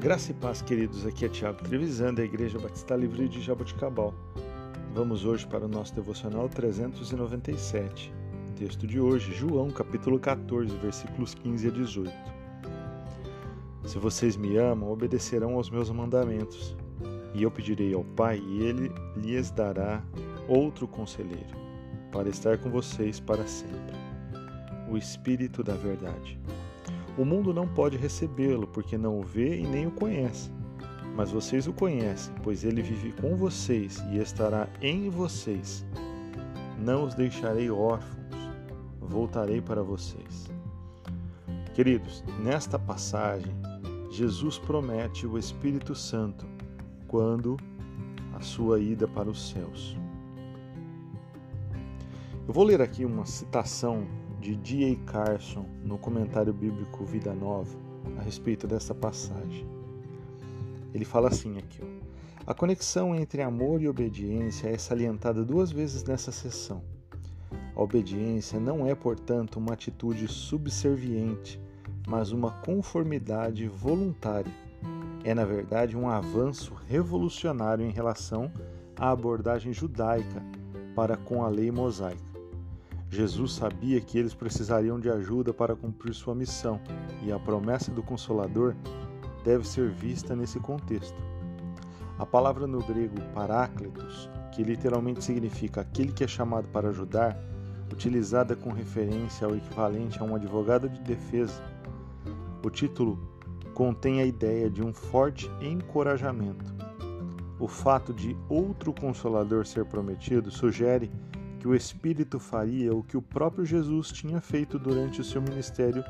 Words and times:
Graça 0.00 0.30
e 0.30 0.34
paz, 0.34 0.62
queridos. 0.62 1.04
Aqui 1.04 1.26
é 1.26 1.28
Tiago 1.28 1.62
Trevisan, 1.62 2.14
da 2.14 2.24
Igreja 2.24 2.58
Batista 2.58 2.96
Livre 2.96 3.28
de 3.28 3.38
Jaboticabal. 3.42 4.14
Vamos 4.94 5.26
hoje 5.26 5.46
para 5.46 5.66
o 5.66 5.68
nosso 5.68 5.94
devocional 5.94 6.48
397. 6.48 8.10
Texto 8.56 8.86
de 8.86 8.98
hoje, 8.98 9.34
João, 9.34 9.70
capítulo 9.70 10.18
14, 10.18 10.74
versículos 10.78 11.34
15 11.34 11.68
a 11.68 11.70
18. 11.70 12.10
Se 13.84 13.98
vocês 13.98 14.38
me 14.38 14.56
amam, 14.56 14.90
obedecerão 14.90 15.56
aos 15.56 15.68
meus 15.68 15.90
mandamentos. 15.90 16.74
E 17.34 17.42
eu 17.42 17.50
pedirei 17.50 17.92
ao 17.92 18.02
Pai, 18.02 18.38
e 18.38 18.62
ele 18.62 18.90
lhes 19.14 19.50
dará 19.50 20.02
outro 20.48 20.88
conselheiro, 20.88 21.54
para 22.10 22.30
estar 22.30 22.56
com 22.56 22.70
vocês 22.70 23.20
para 23.20 23.46
sempre. 23.46 23.94
O 24.90 24.96
Espírito 24.96 25.62
da 25.62 25.74
Verdade 25.74 26.40
o 27.20 27.24
mundo 27.26 27.52
não 27.52 27.68
pode 27.68 27.98
recebê-lo, 27.98 28.66
porque 28.66 28.96
não 28.96 29.20
o 29.20 29.22
vê 29.22 29.58
e 29.58 29.66
nem 29.66 29.86
o 29.86 29.90
conhece. 29.90 30.50
Mas 31.14 31.30
vocês 31.30 31.66
o 31.66 31.72
conhecem, 31.72 32.32
pois 32.42 32.64
ele 32.64 32.80
vive 32.80 33.12
com 33.20 33.36
vocês 33.36 34.02
e 34.10 34.16
estará 34.16 34.66
em 34.80 35.10
vocês. 35.10 35.84
Não 36.78 37.04
os 37.04 37.14
deixarei 37.14 37.70
órfãos, 37.70 38.38
voltarei 38.98 39.60
para 39.60 39.82
vocês. 39.82 40.48
Queridos, 41.74 42.24
nesta 42.42 42.78
passagem, 42.78 43.52
Jesus 44.10 44.56
promete 44.56 45.26
o 45.26 45.36
Espírito 45.36 45.94
Santo 45.94 46.46
quando 47.06 47.58
a 48.32 48.40
sua 48.40 48.80
ida 48.80 49.06
para 49.06 49.28
os 49.28 49.50
céus. 49.50 49.94
Eu 52.48 52.54
vou 52.54 52.64
ler 52.64 52.80
aqui 52.80 53.04
uma 53.04 53.26
citação 53.26 54.06
de 54.40 54.56
D.A. 54.56 54.96
Carson 55.10 55.66
no 55.84 55.98
comentário 55.98 56.52
bíblico 56.52 57.04
Vida 57.04 57.34
Nova 57.34 57.76
a 58.18 58.22
respeito 58.22 58.66
dessa 58.66 58.94
passagem. 58.94 59.66
Ele 60.94 61.04
fala 61.04 61.28
assim 61.28 61.58
aqui: 61.58 61.80
ó, 61.82 62.50
A 62.50 62.54
conexão 62.54 63.14
entre 63.14 63.42
amor 63.42 63.82
e 63.82 63.88
obediência 63.88 64.68
é 64.68 64.78
salientada 64.78 65.44
duas 65.44 65.70
vezes 65.70 66.02
nessa 66.04 66.32
sessão. 66.32 66.82
A 67.76 67.82
obediência 67.82 68.58
não 68.58 68.86
é, 68.86 68.94
portanto, 68.94 69.58
uma 69.58 69.74
atitude 69.74 70.26
subserviente, 70.26 71.60
mas 72.08 72.32
uma 72.32 72.50
conformidade 72.50 73.68
voluntária. 73.68 74.52
É, 75.22 75.34
na 75.34 75.44
verdade, 75.44 75.96
um 75.96 76.08
avanço 76.08 76.74
revolucionário 76.88 77.84
em 77.84 77.90
relação 77.90 78.50
à 78.96 79.10
abordagem 79.10 79.72
judaica 79.72 80.42
para 80.96 81.16
com 81.16 81.44
a 81.44 81.48
lei 81.48 81.70
mosaica. 81.70 82.29
Jesus 83.12 83.54
sabia 83.54 84.00
que 84.00 84.16
eles 84.16 84.34
precisariam 84.34 85.00
de 85.00 85.10
ajuda 85.10 85.52
para 85.52 85.74
cumprir 85.74 86.14
sua 86.14 86.32
missão, 86.32 86.80
e 87.24 87.32
a 87.32 87.40
promessa 87.40 87.90
do 87.90 88.04
Consolador 88.04 88.76
deve 89.44 89.66
ser 89.66 89.90
vista 89.90 90.36
nesse 90.36 90.60
contexto. 90.60 91.20
A 92.16 92.24
palavra 92.24 92.68
no 92.68 92.78
grego 92.78 93.20
paráclitos, 93.34 94.30
que 94.52 94.62
literalmente 94.62 95.24
significa 95.24 95.80
aquele 95.80 96.12
que 96.12 96.22
é 96.22 96.28
chamado 96.28 96.68
para 96.68 96.90
ajudar, 96.90 97.36
utilizada 97.92 98.54
com 98.54 98.70
referência 98.70 99.44
ao 99.44 99.56
equivalente 99.56 100.20
a 100.20 100.24
um 100.24 100.36
advogado 100.36 100.88
de 100.88 101.00
defesa. 101.00 101.60
O 102.64 102.70
título 102.70 103.18
contém 103.74 104.20
a 104.20 104.24
ideia 104.24 104.70
de 104.70 104.84
um 104.84 104.92
forte 104.92 105.50
encorajamento. 105.60 106.72
O 107.58 107.66
fato 107.66 108.14
de 108.14 108.36
outro 108.48 108.92
consolador 108.92 109.66
ser 109.66 109.84
prometido 109.84 110.48
sugere 110.50 111.10
que 111.60 111.68
o 111.68 111.74
Espírito 111.74 112.40
faria 112.40 112.92
o 112.94 113.02
que 113.02 113.18
o 113.18 113.22
próprio 113.22 113.66
Jesus 113.66 114.10
tinha 114.10 114.40
feito 114.40 114.78
durante 114.78 115.20
o 115.20 115.24
seu 115.24 115.42
ministério 115.42 116.02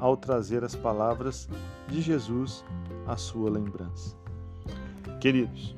ao 0.00 0.16
trazer 0.16 0.64
as 0.64 0.74
palavras 0.74 1.48
de 1.88 2.02
Jesus 2.02 2.64
à 3.06 3.16
sua 3.16 3.48
lembrança. 3.48 4.16
Queridos, 5.20 5.76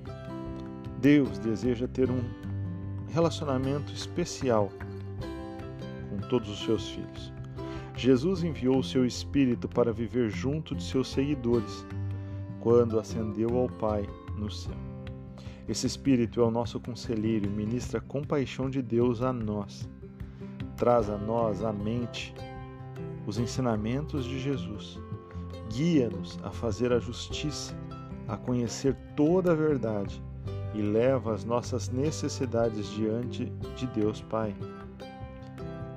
Deus 0.98 1.38
deseja 1.38 1.86
ter 1.86 2.10
um 2.10 2.22
relacionamento 3.08 3.92
especial 3.92 4.70
com 6.10 6.26
todos 6.28 6.48
os 6.48 6.64
seus 6.64 6.88
filhos. 6.88 7.32
Jesus 7.96 8.42
enviou 8.42 8.78
o 8.78 8.84
seu 8.84 9.04
Espírito 9.04 9.68
para 9.68 9.92
viver 9.92 10.30
junto 10.30 10.74
de 10.74 10.82
seus 10.82 11.08
seguidores 11.08 11.86
quando 12.60 12.98
ascendeu 12.98 13.56
ao 13.58 13.68
Pai 13.68 14.08
no 14.36 14.50
céu. 14.50 14.87
Esse 15.68 15.86
Espírito 15.86 16.40
é 16.40 16.44
o 16.44 16.50
nosso 16.50 16.80
conselheiro 16.80 17.44
e 17.44 17.50
ministra 17.50 17.98
a 17.98 18.02
compaixão 18.02 18.70
de 18.70 18.80
Deus 18.80 19.20
a 19.20 19.34
nós. 19.34 19.86
Traz 20.78 21.10
a 21.10 21.18
nós 21.18 21.62
à 21.62 21.70
mente 21.70 22.34
os 23.26 23.38
ensinamentos 23.38 24.24
de 24.24 24.40
Jesus. 24.40 24.98
Guia-nos 25.70 26.38
a 26.42 26.50
fazer 26.50 26.90
a 26.90 26.98
justiça, 26.98 27.76
a 28.26 28.34
conhecer 28.34 28.96
toda 29.14 29.52
a 29.52 29.54
verdade 29.54 30.22
e 30.74 30.80
leva 30.80 31.34
as 31.34 31.44
nossas 31.44 31.90
necessidades 31.90 32.88
diante 32.88 33.52
de 33.76 33.86
Deus 33.88 34.22
Pai. 34.22 34.56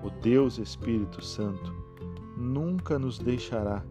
O 0.04 0.10
Deus 0.10 0.58
Espírito 0.58 1.24
Santo 1.24 1.74
nunca 2.36 3.00
nos 3.00 3.18
deixará, 3.18 3.82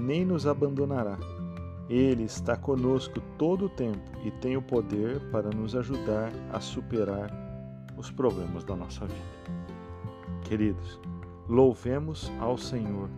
nem 0.00 0.24
nos 0.24 0.46
abandonará 0.46 1.18
ele 1.88 2.24
está 2.24 2.56
conosco 2.56 3.20
todo 3.36 3.66
o 3.66 3.68
tempo 3.68 4.00
e 4.24 4.30
tem 4.30 4.56
o 4.56 4.62
poder 4.62 5.20
para 5.30 5.50
nos 5.50 5.76
ajudar 5.76 6.32
a 6.52 6.58
superar 6.58 7.30
os 7.96 8.10
problemas 8.10 8.64
da 8.64 8.74
nossa 8.74 9.06
vida. 9.06 9.34
Queridos, 10.44 10.98
louvemos 11.48 12.32
ao 12.40 12.56
Senhor, 12.56 13.08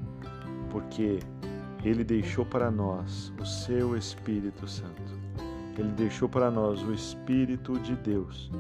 porque 0.71 1.21
Ele 1.85 2.03
deixou 2.03 2.45
para 2.45 2.71
nós 2.71 3.33
o 3.41 3.47
seu 3.47 3.97
Espírito 3.97 4.67
Santo. 4.67 5.03
Ele 5.79 5.91
deixou 5.91 6.29
para 6.29 6.51
nós 6.51 6.83
o 6.83 6.93
Espírito 6.93 7.79
de 7.81 7.95
Deus, 7.97 8.51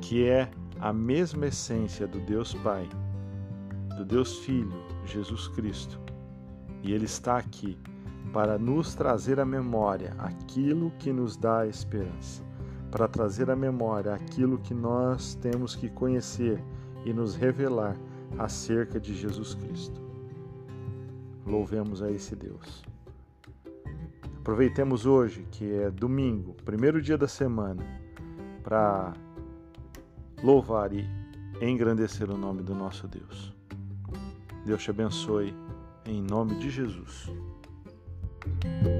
que 0.00 0.28
é 0.28 0.48
a 0.78 0.92
mesma 0.92 1.46
essência 1.46 2.06
do 2.06 2.20
Deus 2.20 2.54
Pai, 2.54 2.88
do 3.96 4.04
Deus 4.04 4.38
Filho, 4.38 4.72
Jesus 5.06 5.48
Cristo. 5.48 5.98
E 6.82 6.92
Ele 6.92 7.06
está 7.06 7.36
aqui 7.36 7.76
para 8.32 8.58
nos 8.58 8.94
trazer 8.94 9.40
à 9.40 9.44
memória 9.44 10.14
aquilo 10.18 10.92
que 10.98 11.12
nos 11.12 11.36
dá 11.36 11.66
esperança, 11.66 12.42
para 12.90 13.08
trazer 13.08 13.50
à 13.50 13.56
memória 13.56 14.14
aquilo 14.14 14.58
que 14.58 14.74
nós 14.74 15.34
temos 15.34 15.74
que 15.74 15.88
conhecer 15.88 16.62
e 17.04 17.12
nos 17.12 17.34
revelar 17.34 17.96
acerca 18.38 19.00
de 19.00 19.14
Jesus 19.14 19.54
Cristo. 19.54 20.00
Louvemos 21.46 22.02
a 22.02 22.10
esse 22.10 22.36
Deus. 22.36 22.84
Aproveitemos 24.38 25.04
hoje, 25.06 25.46
que 25.50 25.70
é 25.72 25.90
domingo, 25.90 26.54
primeiro 26.64 27.02
dia 27.02 27.18
da 27.18 27.28
semana, 27.28 27.84
para 28.62 29.12
louvar 30.42 30.92
e 30.92 31.06
engrandecer 31.60 32.30
o 32.30 32.38
nome 32.38 32.62
do 32.62 32.74
nosso 32.74 33.06
Deus. 33.06 33.54
Deus 34.64 34.82
te 34.82 34.90
abençoe, 34.90 35.54
em 36.06 36.22
nome 36.22 36.54
de 36.56 36.70
Jesus. 36.70 37.30
Thank 38.42 38.84
you. 38.86 38.99